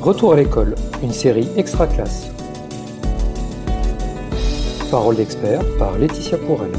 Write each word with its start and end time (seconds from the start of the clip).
Retour 0.00 0.32
à 0.32 0.36
l'école, 0.36 0.76
une 1.02 1.12
série 1.12 1.46
extra 1.58 1.86
classe. 1.86 2.30
Parole 4.90 5.16
d'expert 5.16 5.60
par 5.78 5.98
Laetitia 5.98 6.38
Pourel. 6.38 6.70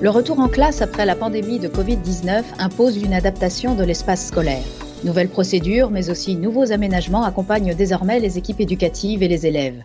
Le 0.00 0.08
retour 0.08 0.40
en 0.40 0.48
classe 0.48 0.80
après 0.80 1.04
la 1.04 1.14
pandémie 1.14 1.58
de 1.58 1.68
Covid-19 1.68 2.44
impose 2.58 2.96
une 2.96 3.12
adaptation 3.12 3.74
de 3.74 3.84
l'espace 3.84 4.28
scolaire. 4.28 4.64
Nouvelles 5.04 5.28
procédures, 5.28 5.90
mais 5.90 6.08
aussi 6.08 6.34
nouveaux 6.34 6.72
aménagements 6.72 7.24
accompagnent 7.24 7.74
désormais 7.74 8.20
les 8.20 8.38
équipes 8.38 8.60
éducatives 8.60 9.22
et 9.22 9.28
les 9.28 9.46
élèves. 9.46 9.82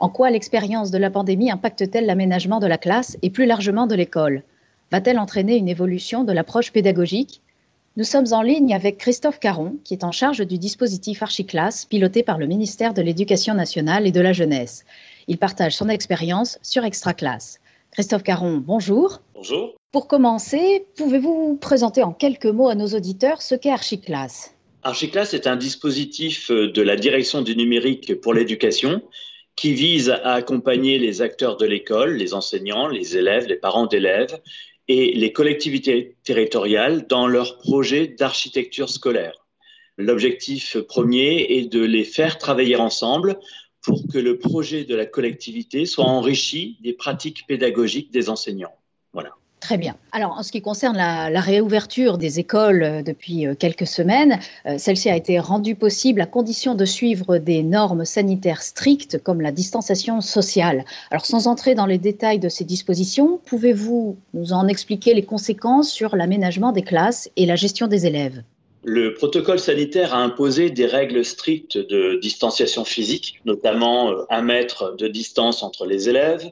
En 0.00 0.08
quoi 0.08 0.30
l'expérience 0.30 0.90
de 0.90 0.98
la 0.98 1.10
pandémie 1.10 1.52
impacte-t-elle 1.52 2.06
l'aménagement 2.06 2.58
de 2.58 2.66
la 2.66 2.76
classe 2.76 3.16
et 3.22 3.30
plus 3.30 3.46
largement 3.46 3.86
de 3.86 3.94
l'école? 3.94 4.42
Va-t-elle 4.90 5.20
entraîner 5.20 5.58
une 5.58 5.68
évolution 5.68 6.24
de 6.24 6.32
l'approche 6.32 6.72
pédagogique? 6.72 7.41
Nous 7.94 8.04
sommes 8.04 8.32
en 8.32 8.40
ligne 8.40 8.72
avec 8.72 8.96
Christophe 8.96 9.38
Caron, 9.38 9.76
qui 9.84 9.92
est 9.92 10.02
en 10.02 10.12
charge 10.12 10.46
du 10.46 10.56
dispositif 10.56 11.22
Archiclasse, 11.22 11.84
piloté 11.84 12.22
par 12.22 12.38
le 12.38 12.46
ministère 12.46 12.94
de 12.94 13.02
l'Éducation 13.02 13.52
nationale 13.52 14.06
et 14.06 14.10
de 14.10 14.20
la 14.22 14.32
jeunesse. 14.32 14.86
Il 15.28 15.36
partage 15.36 15.76
son 15.76 15.90
expérience 15.90 16.58
sur 16.62 16.86
Extraclasse. 16.86 17.60
Christophe 17.90 18.22
Caron, 18.22 18.56
bonjour. 18.64 19.20
Bonjour. 19.34 19.74
Pour 19.92 20.08
commencer, 20.08 20.86
pouvez-vous 20.96 21.58
présenter 21.60 22.02
en 22.02 22.14
quelques 22.14 22.46
mots 22.46 22.70
à 22.70 22.74
nos 22.74 22.86
auditeurs 22.86 23.42
ce 23.42 23.54
qu'est 23.54 23.70
Archiclasse? 23.70 24.54
Archiclasse 24.84 25.34
est 25.34 25.46
un 25.46 25.56
dispositif 25.56 26.50
de 26.50 26.80
la 26.80 26.96
direction 26.96 27.42
du 27.42 27.54
numérique 27.54 28.18
pour 28.22 28.32
l'éducation 28.32 29.02
qui 29.54 29.74
vise 29.74 30.08
à 30.08 30.32
accompagner 30.32 30.98
les 30.98 31.20
acteurs 31.20 31.58
de 31.58 31.66
l'école, 31.66 32.14
les 32.14 32.32
enseignants, 32.32 32.88
les 32.88 33.18
élèves, 33.18 33.48
les 33.48 33.56
parents 33.56 33.84
d'élèves 33.84 34.40
et 34.88 35.12
les 35.12 35.32
collectivités 35.32 36.16
territoriales 36.24 37.06
dans 37.06 37.26
leurs 37.26 37.58
projets 37.58 38.08
d'architecture 38.08 38.88
scolaire. 38.88 39.46
L'objectif 39.96 40.78
premier 40.80 41.58
est 41.58 41.70
de 41.70 41.82
les 41.82 42.04
faire 42.04 42.38
travailler 42.38 42.76
ensemble 42.76 43.38
pour 43.82 44.06
que 44.08 44.18
le 44.18 44.38
projet 44.38 44.84
de 44.84 44.94
la 44.94 45.06
collectivité 45.06 45.86
soit 45.86 46.04
enrichi 46.04 46.78
des 46.82 46.92
pratiques 46.92 47.44
pédagogiques 47.46 48.12
des 48.12 48.30
enseignants. 48.30 48.74
Voilà. 49.12 49.34
Très 49.62 49.78
bien. 49.78 49.94
Alors, 50.10 50.32
en 50.32 50.42
ce 50.42 50.50
qui 50.50 50.60
concerne 50.60 50.96
la, 50.96 51.40
réouverture 51.40 52.18
des 52.18 52.40
écoles 52.40 52.82
euh, 52.82 53.02
depuis 53.02 53.46
euh, 53.46 53.54
quelques 53.54 53.86
semaines, 53.86 54.40
euh, 54.66 54.74
celle-ci 54.76 55.08
a 55.08 55.16
été 55.16 55.38
rendue 55.38 55.76
possible 55.76 56.20
à 56.20 56.26
condition 56.26 56.74
de 56.74 56.84
suivre 56.84 57.38
des 57.38 57.62
normes 57.62 58.04
sanitaires 58.04 58.60
strictes 58.60 59.22
comme 59.22 59.40
la 59.40 59.52
distanciation 59.52 60.20
sociale. 60.20 60.84
Alors, 61.12 61.24
sans 61.24 61.46
entrer 61.46 61.76
dans 61.76 61.86
les 61.86 61.98
détails 61.98 62.40
de 62.40 62.48
ces 62.48 62.64
dispositions, 62.64 63.40
pouvez-vous 63.46 64.16
nous 64.34 64.52
en 64.52 64.66
expliquer 64.66 65.14
les 65.14 65.24
conséquences 65.24 65.92
sur 65.92 66.16
l'aménagement 66.16 66.72
des 66.72 66.82
classes 66.82 67.30
et 67.36 67.46
la 67.46 67.54
gestion 67.54 67.86
des 67.86 68.04
élèves? 68.04 68.42
Le 68.82 69.14
protocole 69.14 69.60
sanitaire 69.60 70.12
a 70.12 70.24
imposé 70.24 70.70
des 70.70 70.86
règles 70.86 71.24
strictes 71.24 71.78
de 71.78 72.18
distanciation 72.20 72.84
physique, 72.84 73.40
notamment 73.44 74.10
un 74.28 74.42
mètre 74.42 74.96
de 74.96 75.06
distance 75.06 75.62
entre 75.62 75.86
les 75.86 76.08
élèves, 76.08 76.50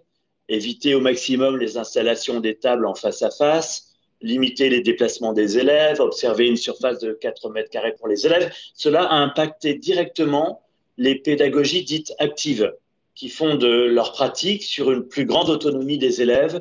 éviter 0.51 0.95
au 0.95 1.01
maximum 1.01 1.59
les 1.59 1.79
installations 1.79 2.41
des 2.41 2.57
tables 2.57 2.85
en 2.85 2.95
face 2.95 3.23
à 3.23 3.31
face, 3.31 3.95
limiter 4.21 4.69
les 4.69 4.83
déplacements 4.83 5.33
des 5.33 5.59
élèves, 5.59 6.01
observer 6.01 6.47
une 6.47 6.57
surface 6.57 6.99
de 6.99 7.13
4 7.13 7.51
mètres 7.51 7.71
carrés 7.71 7.95
pour 7.97 8.09
les 8.09 8.27
élèves. 8.27 8.53
Cela 8.75 9.05
a 9.05 9.15
impacté 9.15 9.75
directement 9.75 10.63
les 10.99 11.15
pédagogies 11.15 11.85
dites 11.85 12.13
actives, 12.19 12.75
qui 13.15 13.29
font 13.29 13.55
de 13.55 13.69
leur 13.69 14.13
pratique 14.13 14.63
sur 14.63 14.91
une 14.91 15.07
plus 15.07 15.25
grande 15.25 15.49
autonomie 15.49 15.99
des 15.99 16.21
élèves, 16.21 16.61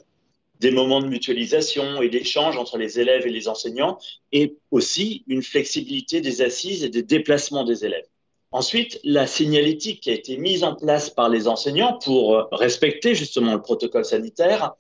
des 0.59 0.71
moments 0.71 1.01
de 1.01 1.07
mutualisation 1.07 2.01
et 2.01 2.09
d'échange 2.09 2.57
entre 2.57 2.77
les 2.77 2.99
élèves 2.99 3.25
et 3.25 3.31
les 3.31 3.47
enseignants, 3.47 3.97
et 4.31 4.55
aussi 4.71 5.23
une 5.27 5.41
flexibilité 5.41 6.21
des 6.21 6.41
assises 6.41 6.83
et 6.83 6.89
des 6.89 7.03
déplacements 7.03 7.63
des 7.63 7.85
élèves. 7.85 8.05
Ensuite, 8.51 8.99
la 9.03 9.27
signalétique 9.27 10.01
qui 10.01 10.09
a 10.09 10.13
été 10.13 10.37
mise 10.37 10.63
en 10.63 10.75
place 10.75 11.09
par 11.11 11.29
les 11.29 11.47
enseignants 11.47 11.99
pour 12.03 12.35
euh, 12.35 12.43
respecter 12.51 13.13
justement 13.13 13.53
le 13.53 13.61
protocole 13.61 14.05
sanitaire 14.05 14.73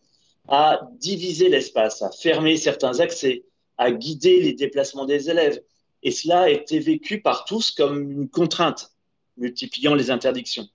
a 0.47 0.81
divisé 0.99 1.49
l'espace, 1.49 2.01
a 2.01 2.09
fermé 2.11 2.57
certains 2.57 2.99
accès, 2.99 3.43
a 3.77 3.91
guidé 3.91 4.39
les 4.39 4.53
déplacements 4.53 5.05
des 5.05 5.29
élèves. 5.29 5.61
Et 6.01 6.09
cela 6.09 6.41
a 6.41 6.49
été 6.49 6.79
vécu 6.79 7.21
par 7.21 7.45
tous 7.45 7.69
comme 7.69 8.11
une 8.11 8.29
contrainte, 8.29 8.91
multipliant 9.37 9.93
les 9.93 10.09
interdictions. 10.09 10.67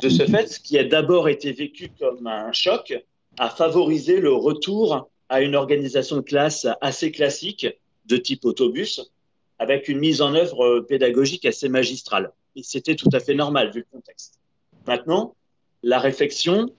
De 0.00 0.08
ce 0.08 0.24
fait, 0.24 0.46
ce 0.46 0.60
qui 0.60 0.78
a 0.78 0.84
d'abord 0.84 1.28
été 1.28 1.50
vécu 1.50 1.90
comme 1.98 2.28
un 2.28 2.52
choc 2.52 2.94
a 3.38 3.50
favorisé 3.50 4.20
le 4.20 4.32
retour 4.32 5.10
à 5.28 5.40
une 5.40 5.56
organisation 5.56 6.16
de 6.16 6.22
classe 6.22 6.68
assez 6.80 7.10
classique 7.10 7.66
de 8.06 8.16
type 8.16 8.44
autobus, 8.44 9.10
avec 9.58 9.88
une 9.88 9.98
mise 9.98 10.22
en 10.22 10.34
œuvre 10.34 10.64
euh, 10.64 10.86
pédagogique 10.86 11.44
assez 11.44 11.68
magistrale. 11.68 12.32
Et 12.56 12.62
c'était 12.62 12.96
tout 12.96 13.10
à 13.12 13.20
fait 13.20 13.34
normal 13.34 13.70
vu 13.72 13.80
le 13.80 13.86
contexte. 13.90 14.38
Maintenant, 14.86 15.34
la 15.82 15.98
réflexion 15.98 16.72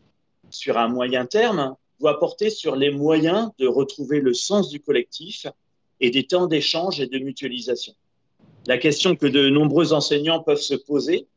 sur 0.50 0.78
un 0.78 0.88
moyen 0.88 1.26
terme 1.26 1.76
doit 2.00 2.20
porter 2.20 2.50
sur 2.50 2.76
les 2.76 2.92
moyens 2.92 3.52
de 3.60 3.68
retrouver 3.68 4.20
le 4.22 4.34
sens 4.34 4.70
du 4.70 4.80
collectif 4.80 5.48
et 6.00 6.12
des 6.12 6.24
temps 6.24 6.48
d'échange 6.48 7.00
et 7.00 7.08
de 7.08 7.20
mutualisation. 7.20 7.94
La 8.68 8.78
question 8.78 9.16
que 9.16 9.26
de 9.26 9.50
nombreux 9.50 9.94
enseignants 9.94 10.42
peuvent 10.42 10.58
se 10.58 10.76
poser 10.76 11.28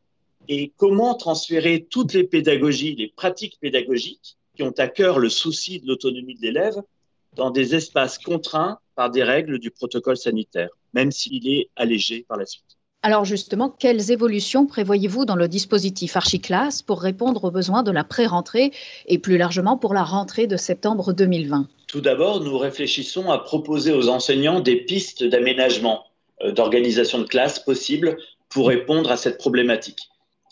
est 0.49 0.73
comment 0.77 1.15
transférer 1.15 1.87
toutes 1.89 2.15
les 2.15 2.25
pédagogies, 2.25 2.95
les 2.95 3.09
pratiques 3.09 3.59
pédagogiques 3.61 4.37
qui 4.57 4.63
ont 4.63 4.75
à 4.79 4.89
cœur 4.89 5.19
le 5.19 5.29
souci 5.29 5.81
de 5.81 5.87
l'autonomie 5.87 6.35
de 6.35 6.43
l'élève 6.43 6.83
dans 7.35 7.51
des 7.51 7.75
espaces 7.75 8.19
contraints 8.19 8.79
par 8.95 9.11
des 9.11 9.23
règles 9.23 9.59
du 9.59 9.71
protocole 9.71 10.17
sanitaire, 10.17 10.71
même 10.93 11.11
s'il 11.11 11.49
est 11.49 11.71
allégé 11.77 12.25
par 12.29 12.37
la 12.39 12.47
suite. 12.47 12.79
Alors 13.05 13.25
justement, 13.25 13.69
quelles 13.69 14.13
évolutions 14.13 14.65
prévoyez-vous 14.65 15.25
dans 15.25 15.35
le 15.35 15.49
dispositif 15.49 16.17
Archiclass 16.17 16.83
pour 16.87 17.03
répondre 17.03 17.43
aux 17.43 17.51
besoins 17.51 17.83
de 17.83 17.91
la 17.91 18.05
pré-rentrée 18.05 18.71
et 19.07 19.19
plus 19.19 19.39
largement 19.39 19.77
pour 19.77 19.93
la 19.93 20.05
rentrée 20.05 20.47
de 20.47 20.57
septembre 20.57 21.13
2020 21.13 21.67
Tout 21.89 22.01
d'abord, 22.01 22.41
nous 22.45 22.57
réfléchissons 22.57 23.33
à 23.33 23.39
proposer 23.39 23.93
aux 23.93 24.09
enseignants 24.09 24.61
des 24.61 24.77
pistes 24.77 25.25
d'aménagement, 25.25 26.05
euh, 26.43 26.53
d'organisation 26.53 27.19
de 27.19 27.27
classe 27.27 27.59
possibles 27.59 28.19
pour 28.49 28.69
répondre 28.69 29.11
à 29.11 29.17
cette 29.17 29.39
problématique. 29.39 30.09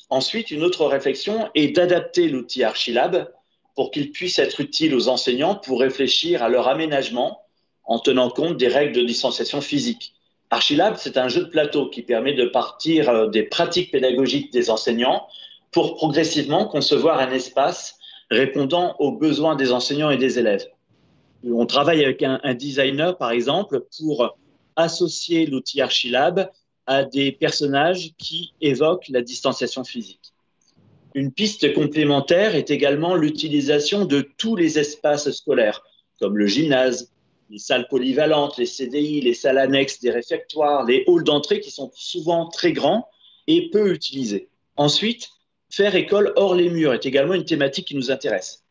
Ensuite, 0.08 0.50
une 0.50 0.64
autre 0.64 0.86
réflexion 0.86 1.48
est 1.54 1.76
d'adapter 1.76 2.28
l'outil 2.28 2.64
Archilab 2.64 3.30
pour 3.76 3.92
qu'il 3.92 4.10
puisse 4.10 4.40
être 4.40 4.60
utile 4.60 4.96
aux 4.96 5.08
enseignants 5.08 5.54
pour 5.54 5.78
réfléchir 5.78 6.42
à 6.42 6.48
leur 6.48 6.66
aménagement 6.66 7.42
en 7.90 7.98
tenant 7.98 8.30
compte 8.30 8.56
des 8.56 8.68
règles 8.68 8.94
de 8.94 9.02
distanciation 9.02 9.60
physique. 9.60 10.14
Archilab, 10.50 10.94
c'est 10.96 11.16
un 11.16 11.26
jeu 11.26 11.40
de 11.40 11.50
plateau 11.50 11.90
qui 11.90 12.02
permet 12.02 12.34
de 12.34 12.46
partir 12.46 13.08
euh, 13.08 13.26
des 13.26 13.42
pratiques 13.42 13.90
pédagogiques 13.90 14.52
des 14.52 14.70
enseignants 14.70 15.26
pour 15.72 15.96
progressivement 15.96 16.66
concevoir 16.66 17.18
un 17.18 17.32
espace 17.32 17.98
répondant 18.30 18.94
aux 19.00 19.10
besoins 19.10 19.56
des 19.56 19.72
enseignants 19.72 20.10
et 20.10 20.16
des 20.16 20.38
élèves. 20.38 20.66
On 21.44 21.66
travaille 21.66 22.04
avec 22.04 22.22
un, 22.22 22.38
un 22.44 22.54
designer, 22.54 23.18
par 23.18 23.32
exemple, 23.32 23.84
pour 23.98 24.36
associer 24.76 25.46
l'outil 25.46 25.80
Archilab 25.80 26.48
à 26.86 27.02
des 27.02 27.32
personnages 27.32 28.12
qui 28.18 28.52
évoquent 28.60 29.08
la 29.08 29.22
distanciation 29.22 29.82
physique. 29.82 30.32
Une 31.14 31.32
piste 31.32 31.74
complémentaire 31.74 32.54
est 32.54 32.70
également 32.70 33.16
l'utilisation 33.16 34.04
de 34.04 34.20
tous 34.38 34.54
les 34.54 34.78
espaces 34.78 35.28
scolaires, 35.32 35.82
comme 36.20 36.38
le 36.38 36.46
gymnase, 36.46 37.10
les 37.50 37.58
salles 37.58 37.88
polyvalentes, 37.88 38.56
les 38.58 38.66
CDI, 38.66 39.20
les 39.20 39.34
salles 39.34 39.58
annexes 39.58 40.00
des 40.00 40.10
réfectoires, 40.10 40.84
les 40.84 41.04
halls 41.08 41.24
d'entrée 41.24 41.60
qui 41.60 41.72
sont 41.72 41.90
souvent 41.94 42.48
très 42.48 42.72
grands 42.72 43.08
et 43.48 43.70
peu 43.70 43.92
utilisés. 43.92 44.48
Ensuite, 44.76 45.28
faire 45.68 45.96
école 45.96 46.32
hors 46.36 46.54
les 46.54 46.70
murs 46.70 46.94
est 46.94 47.06
également 47.06 47.34
une 47.34 47.44
thématique 47.44 47.88
qui 47.88 47.96
nous 47.96 48.12
intéresse. 48.12 48.64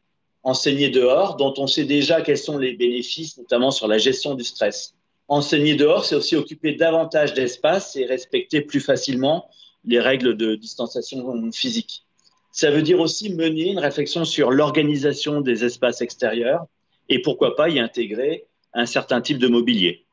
Enseigner 0.44 0.89
dehors, 0.89 1.35
dont 1.35 1.53
on 1.57 1.68
sait 1.68 1.84
déjà 1.84 2.22
quels 2.22 2.38
sont 2.38 2.57
les 2.57 2.73
bénéfices, 2.73 3.38
notamment 3.38 3.72
sur 3.72 3.88
la 3.88 3.97
gestion 3.97 4.34
du 4.34 4.45
stress. 4.45 4.95
Enseigner 5.27 5.75
dehors, 5.75 6.06
c'est 6.06 6.15
aussi 6.15 6.38
occuper 6.38 6.74
davantage 6.74 7.33
d'espace 7.33 7.98
et 7.98 8.06
respecter 8.06 8.62
plus 8.62 8.80
facilement 8.80 9.50
les 9.83 10.00
règles 10.00 10.38
de 10.38 10.56
distanciation 10.56 11.51
physique. 11.51 12.06
Ça 12.54 12.71
veut 12.71 12.81
dire 12.81 13.00
aussi 13.01 13.33
mener 13.33 13.71
une 13.71 13.80
réflexion 13.80 14.24
sur 14.24 14.51
l'organisation 14.51 15.42
des 15.42 15.65
espaces 15.65 16.01
extérieurs 16.01 16.65
et 17.09 17.21
pourquoi 17.21 17.56
pas 17.56 17.69
y 17.69 17.80
intégrer 17.80 18.45
un 18.74 18.86
certain 18.86 19.21
type 19.21 19.38
de 19.38 19.48
mobilier. 19.48 20.06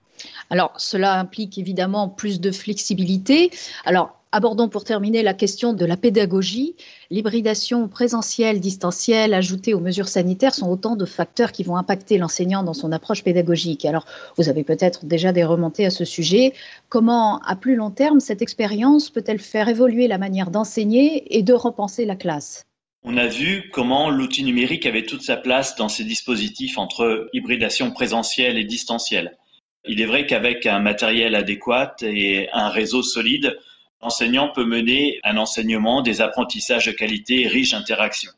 Alors, 0.51 0.73
cela 0.79 1.19
implique 1.19 1.59
évidemment 1.59 2.09
plus 2.09 2.41
de 2.41 2.51
flexibilité. 2.51 3.51
Alors, 3.85 4.19
abordons 4.33 4.69
pour 4.69 4.85
terminer 4.85 5.23
la 5.23 5.35
question 5.35 5.73
de 5.73 5.85
la 5.85 5.97
pédagogie. 5.97 6.75
L'hybridation 7.11 7.89
présentielle, 7.89 8.61
distancielle, 8.61 9.35
ajoutée 9.35 9.75
aux 9.75 9.81
mesures 9.81 10.09
sanitaires 10.09 10.55
sont 10.55 10.71
autant 10.71 10.97
de 10.97 11.05
facteurs 11.05 11.53
qui 11.53 11.65
vont 11.65 11.77
impacter 11.77 12.19
l'enseignant 12.19 12.63
dans 12.63 12.75
son 12.75 12.93
approche 12.93 13.25
pédagogique. 13.25 13.85
Alors, 13.85 14.07
vous 14.37 14.49
avez 14.49 14.65
peut-être 14.65 15.05
déjà 15.05 15.33
des 15.33 15.45
remontées 15.45 15.87
à 15.87 15.91
ce 15.91 16.05
sujet. 16.05 16.53
Comment, 16.89 17.41
à 17.41 17.57
plus 17.57 17.77
long 17.77 17.91
terme, 17.91 18.21
cette 18.21 18.43
expérience 18.43 19.11
peut-elle 19.11 19.41
faire 19.41 19.69
évoluer 19.69 20.09
la 20.09 20.19
manière 20.19 20.51
d'enseigner 20.51 21.37
et 21.37 21.43
de 21.43 21.53
repenser 21.53 22.05
la 22.05 22.17
classe? 22.17 22.67
On 23.09 23.17
a 23.17 23.29
vu 23.29 23.71
comment 23.73 24.11
l'outil 24.11 24.43
numérique 24.43 24.85
avait 24.85 25.07
toute 25.07 25.23
sa 25.23 25.37
place 25.37 25.77
dans 25.77 25.89
ces 25.89 26.03
dispositifs 26.03 26.77
entre 26.77 27.31
hybridation 27.33 27.93
présentielle 27.93 28.59
et 28.59 28.65
distancielle. 28.65 29.39
Il 29.87 30.01
est 30.01 30.07
vrai 30.07 30.27
qu'avec 30.27 30.67
un 30.67 30.81
matériel 30.81 31.37
adéquat 31.37 31.95
et 32.03 32.49
un 32.53 32.69
réseau 32.69 33.05
solide, 33.05 33.57
l'enseignant 34.03 34.49
peut 34.49 34.65
mener 34.65 35.21
un 35.23 35.37
enseignement, 35.37 36.03
des 36.03 36.21
apprentissages 36.21 36.87
de 36.87 36.91
qualité 36.91 37.43
et 37.43 37.47
riches 37.47 37.75
interactions, 37.75 38.33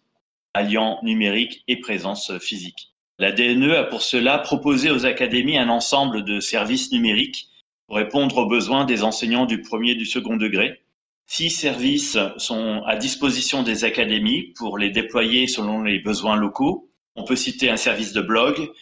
alliant 0.53 0.99
numérique 1.03 1.65
et 1.67 1.81
présence 1.81 2.37
physique. 2.39 2.93
La 3.19 3.33
DNE 3.33 3.73
a 3.73 3.85
pour 3.85 4.03
cela 4.03 4.37
proposé 4.37 4.91
aux 4.91 5.07
académies 5.07 5.57
un 5.57 5.71
ensemble 5.71 6.25
de 6.25 6.41
services 6.41 6.93
numériques 6.93 7.49
pour 7.87 7.97
répondre 7.97 8.37
aux 8.37 8.47
besoins 8.47 8.85
des 8.85 9.03
enseignants 9.03 9.47
du 9.47 9.63
premier 9.63 9.93
et 9.93 9.97
du 9.97 10.05
second 10.05 10.37
degré. 10.37 10.83
Six 11.31 11.51
services 11.51 12.17
sont 12.39 12.83
à 12.87 12.97
disposition 12.97 13.63
des 13.63 13.85
académies 13.85 14.55
pour 14.57 14.79
les 14.79 14.89
déployer 14.89 15.47
selon 15.47 15.83
les 15.83 15.99
besoins 15.99 16.37
locaux. 16.37 16.91
On 17.17 17.25
peut 17.25 17.37
citer 17.37 17.69
un 17.69 17.77
service 17.77 18.15
de 18.15 18.23
blog, 18.23 18.73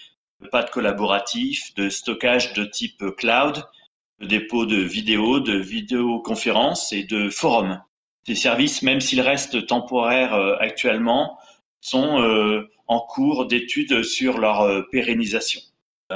de 0.40 0.46
pad 0.46 0.70
collaboratif, 0.70 1.74
de 1.74 1.88
stockage 1.88 2.52
de 2.52 2.64
type 2.64 3.02
cloud, 3.16 3.64
de 4.20 4.26
dépôt 4.26 4.64
de 4.64 4.76
vidéos, 4.76 5.40
de 5.40 5.58
vidéoconférences 5.58 6.92
et 6.92 7.02
de 7.02 7.28
forums. 7.30 7.82
Ces 8.24 8.36
services, 8.36 8.80
même 8.82 9.00
s'ils 9.00 9.22
restent 9.22 9.66
temporaires 9.66 10.34
euh, 10.34 10.54
actuellement, 10.60 11.38
sont 11.80 12.20
euh, 12.20 12.62
en 12.86 13.00
cours 13.00 13.46
d'études 13.46 14.04
sur 14.04 14.38
leur 14.38 14.60
euh, 14.60 14.82
pérennisation. 14.92 15.60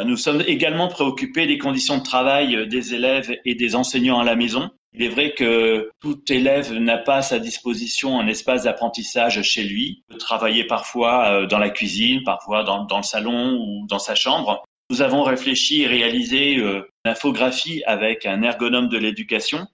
Nous 0.04 0.16
sommes 0.16 0.44
également 0.46 0.86
préoccupés 0.86 1.48
des 1.48 1.58
conditions 1.58 1.98
de 1.98 2.04
travail 2.04 2.68
des 2.68 2.94
élèves 2.94 3.36
et 3.44 3.56
des 3.56 3.74
enseignants 3.74 4.20
à 4.20 4.24
la 4.24 4.36
maison. 4.36 4.70
Il 4.92 5.02
est 5.02 5.08
vrai 5.08 5.34
que 5.34 5.90
tout 6.00 6.20
élève 6.28 6.72
n'a 6.72 6.98
pas 6.98 7.16
à 7.16 7.22
sa 7.22 7.38
disposition 7.38 8.18
un 8.18 8.26
espace 8.26 8.64
d'apprentissage 8.64 9.40
chez 9.42 9.62
lui. 9.62 10.02
Il 10.08 10.14
peut 10.14 10.18
travailler 10.18 10.64
parfois 10.64 11.46
dans 11.46 11.58
la 11.58 11.70
cuisine, 11.70 12.22
parfois 12.24 12.64
dans, 12.64 12.96
le 12.96 13.02
salon 13.02 13.56
ou 13.60 13.86
dans 13.86 14.00
sa 14.00 14.16
chambre. 14.16 14.64
Nous 14.90 15.00
avons 15.00 15.22
réfléchi 15.22 15.82
et 15.82 15.86
réalisé 15.86 16.54
une 16.54 16.84
infographie 17.04 17.84
avec 17.86 18.26
un 18.26 18.42
ergonome 18.42 18.88
de 18.88 18.98
l'éducation 18.98 19.68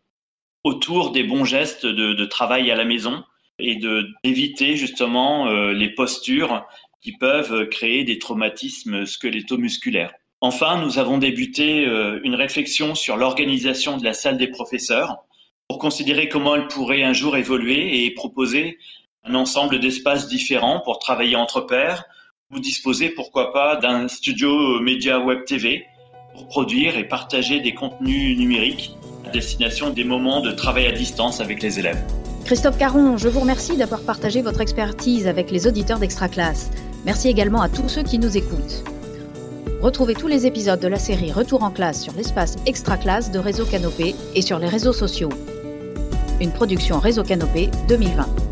autour 0.65 1.13
des 1.13 1.23
bons 1.23 1.47
gestes 1.47 1.87
de 1.87 2.25
travail 2.27 2.71
à 2.71 2.77
la 2.77 2.85
maison 2.85 3.25
et 3.59 3.77
d'éviter 4.25 4.77
justement 4.77 5.49
euh, 5.49 5.73
les 5.73 5.91
postures 5.91 6.67
qui 7.01 7.13
peuvent 7.13 7.69
créer 7.69 8.05
des 8.05 8.19
traumatismes 8.19 9.07
squeletto-musculaires. 9.07 10.13
Enfin, 10.41 10.83
nous 10.85 10.99
avons 10.99 11.19
débuté 11.19 11.87
euh, 11.87 12.21
une 12.23 12.35
réflexion 12.35 12.95
sur 12.95 13.17
l'organisation 13.17 13.97
de 13.97 14.05
la 14.05 14.13
salle 14.13 14.37
des 14.37 14.49
professeurs 14.49 15.25
pour 15.67 15.79
considérer 15.79 16.29
comment 16.29 16.55
elle 16.55 16.69
pourrait 16.69 17.03
un 17.03 17.15
jour 17.15 17.37
évoluer 17.37 18.05
et 18.05 18.11
proposer 18.13 18.79
un 19.25 19.35
ensemble 19.35 19.81
d'espaces 19.81 20.29
différents 20.29 20.81
pour 20.81 20.99
travailler 20.99 21.37
entre 21.37 21.63
pairs 21.63 22.05
ou 22.53 22.61
disposer, 22.61 23.09
pourquoi 23.09 23.53
pas, 23.53 23.77
d'un 23.77 24.09
studio 24.09 24.79
média 24.81 25.19
web 25.19 25.45
TV 25.47 25.87
pour 26.35 26.47
produire 26.49 26.97
et 26.97 27.09
partager 27.09 27.61
des 27.61 27.75
contenus 27.75 28.37
numériques 28.37 28.93
à 29.25 29.31
destination 29.31 29.91
des 29.91 30.05
moments 30.05 30.43
de 30.43 30.53
travail 30.53 30.87
à 30.87 30.93
distance 30.93 31.41
avec 31.41 31.63
les 31.63 31.79
élèves. 31.79 32.01
Christophe 32.45 32.79
Caron, 32.79 33.17
je 33.17 33.29
vous 33.29 33.41
remercie 33.41 33.77
d'avoir 33.77 34.03
partagé 34.03 34.43
votre 34.43 34.61
expertise 34.61 35.27
avec 35.27 35.51
les 35.51 35.67
auditeurs 35.67 35.99
d'Extra 35.99 36.29
Classe. 36.29 36.71
Merci 37.05 37.29
également 37.29 37.63
à 37.63 37.69
tous 37.69 37.89
ceux 37.89 38.05
qui 38.05 38.19
nous 38.19 38.37
écoutent. 38.37 38.96
Retrouvez 39.81 40.15
tous 40.15 40.27
les 40.27 40.47
épisodes 40.47 40.81
de 40.81 40.89
la 40.89 40.99
série 40.99 41.33
Retour 41.33 41.63
en 41.63 41.71
classe 41.71 42.03
sur 42.03 42.15
l'espace 42.15 42.57
Extra 42.65 42.97
Classe 42.97 43.31
de 43.31 43.39
Réseau 43.39 43.67
Canopé 43.67 44.15
et 44.35 44.41
sur 44.41 44.59
les 44.59 44.69
réseaux 44.69 44.95
sociaux. 44.95 45.29
Une 46.41 46.51
production 46.51 46.99
Réseau 46.99 47.23
Canopé 47.23 47.69
2020. 47.87 48.46